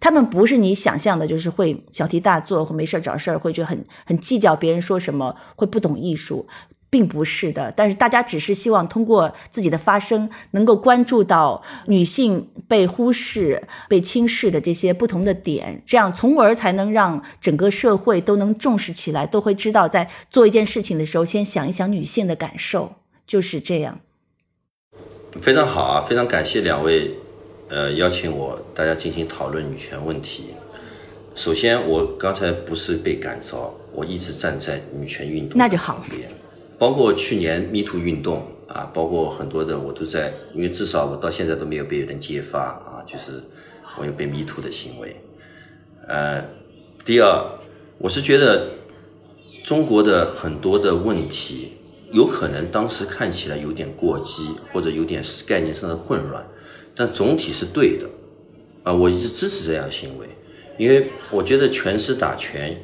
[0.00, 6.46] 他们不是你想象的，就是会小题大做，或没事找事儿，会觉得很很计较别人说什么，会不懂艺术，
[6.88, 7.72] 并不是的。
[7.76, 24.00] 但是大家只是希望通过自己的发声，能够关注到女性被忽视、被轻视的这些不同的点，这样从而才能让整个社会都能重视起来，都会知道在做一件事情的时候，先想一想女性的感受，就是这样。
[25.40, 27.14] 非常好啊，非常感谢两位，
[27.68, 30.54] 呃，邀请我大家进行讨论女权问题。
[31.34, 36.02] 首先，我刚才不是被感召，我一直站在女权运动那就好
[36.78, 43.42] 包括去年 Me Too 运动啊，包括很多的我都在，因为至少我到现在都没有被人揭发啊，就是
[43.98, 45.16] 我有被 Me Too 的行为。
[46.06, 46.44] 呃，
[47.04, 47.44] 第二，
[47.98, 48.70] 我是觉得
[49.64, 51.72] 中国的很多的问题，
[52.12, 56.46] 有可能当时看起来有点过激，或者有点概念上的混乱，
[56.96, 58.08] 但总体是对的。
[58.82, 60.26] 啊，我一直支持这样的行为，
[60.78, 62.80] 因为我觉得拳是打拳，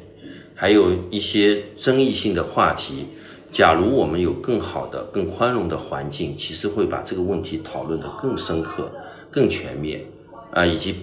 [0.53, 3.07] 还有一些争议性的话题，
[3.49, 8.91] 假如我们有更好的、更宽容的环境，其实会把这个问题讨论得更深刻、
[9.31, 10.05] 更全面
[10.51, 10.95] 啊，以及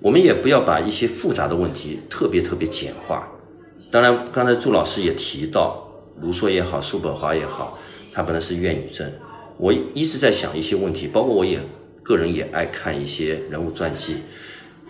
[0.00, 3.28] 我们也不要把一些复杂的问题特别特别简化。
[3.90, 5.86] 当然，刚才祝老师也提到，
[6.22, 7.78] 卢梭也好，叔本华也好，
[8.10, 9.12] 他本来是怨女症。
[9.58, 11.60] 我一直在想一些问题，包括我也
[12.06, 14.18] 个人也爱看一些人物传记。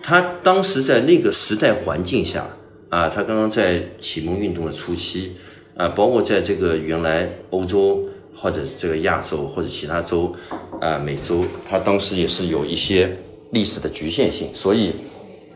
[0.03, 2.47] 他当时在那个时代环境下
[2.89, 5.35] 啊，他刚刚在启蒙运动的初期
[5.75, 10.31] 啊，包括在这个原来欧洲或者这个亚洲或者其他州
[10.79, 13.17] 啊美洲，他当时也是有一些
[13.51, 14.93] 历史的局限性，所以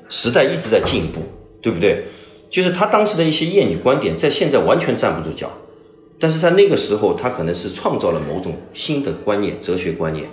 [0.09, 1.21] 时代一直在进步，
[1.61, 2.03] 对不对？
[2.49, 5.51] 就是他当时的一些厌女观点，在现在完全站不住脚，
[6.19, 10.27] 但是在那个时候，他可能是创造了某种新的观念、哲学观念。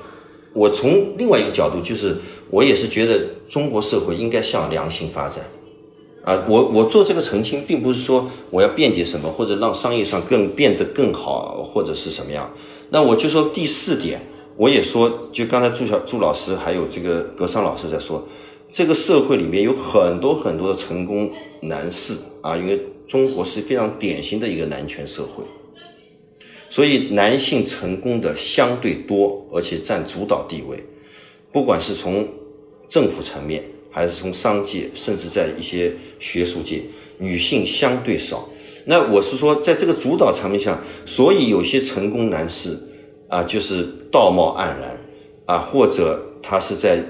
[0.58, 2.16] 我从另外一个角度，就是
[2.50, 5.44] 我也是觉得中国社会应该向良性发展。
[6.24, 12.52] 啊，我我做这个澄清，并不是说我要辩解什么，或者让商业上更变得更好，或者是什么样。
[12.90, 14.20] 那我就说第四点，
[14.56, 18.26] 我也说，就刚才朱小朱老师还有这个格桑老师在说，
[18.70, 21.30] 这个社会里面有很多很多的成功
[21.62, 25.44] 男士啊，因为中国是非常典型的一个男权社会。
[26.70, 30.78] 所以男性成功的相对多，而且占主导地位，
[31.50, 32.28] 不管是从
[32.88, 36.82] 政府层面，还是从商界，甚至在一些学术界，
[37.18, 38.48] 女性相对少。
[38.84, 42.78] 那我是说，在这个主导层面下，所以有些成功男士
[43.28, 45.00] 啊，就是道貌岸然
[45.46, 47.02] 啊，或者他是在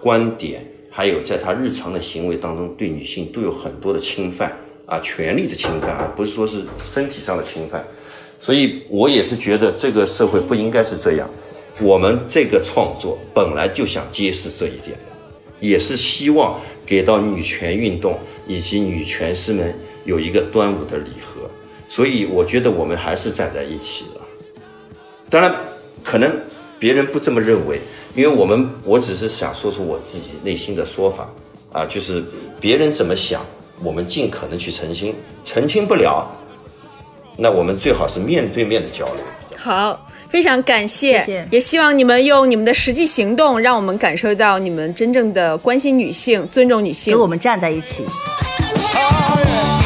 [0.00, 7.84] 观点，还有在他日常的行为当中，对女性都有很多的侵犯啊，权利的侵犯啊，不是说是身体上的侵犯。
[8.42, 11.30] 所以我也是觉得这个社会不应该是这样。
[11.80, 15.06] 我们这个创作本来就想揭示这一点的，
[15.60, 18.18] 也是希望给到女权运动
[18.48, 19.72] 以及女权师们
[20.04, 21.48] 有一个端午的礼盒。
[21.88, 24.20] 所以我觉得我们还是站在一起了。
[25.30, 25.54] 当然，
[26.02, 26.28] 可能
[26.80, 27.80] 别人不这么认为，
[28.16, 31.32] 因为我们我只是想说出我自己内心的说法
[31.72, 32.24] 啊，就是
[32.60, 33.46] 别人怎么想，
[33.82, 35.14] 我们尽可能去澄清，
[35.44, 36.26] 澄清不了，
[37.36, 39.24] 那我们最好是面对面的交流。
[39.56, 47.20] 好，非常感谢，谢谢也希望你们用你们的实际行动，让我们感受到你们真正的关心女性、尊重女性跟。
[47.20, 48.04] 我们站在一起。
[48.04, 49.81] Oh, yeah.